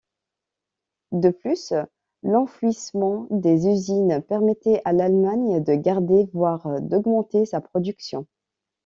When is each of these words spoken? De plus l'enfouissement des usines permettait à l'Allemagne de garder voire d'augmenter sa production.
De 1.11 1.29
plus 1.29 1.75
l'enfouissement 2.23 3.27
des 3.29 3.67
usines 3.67 4.23
permettait 4.27 4.81
à 4.83 4.93
l'Allemagne 4.93 5.63
de 5.63 5.75
garder 5.75 6.27
voire 6.33 6.81
d'augmenter 6.81 7.45
sa 7.45 7.61
production. 7.61 8.25